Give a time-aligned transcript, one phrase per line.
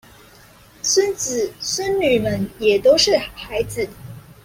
[0.81, 3.87] 孫子孫女們也都是好孩子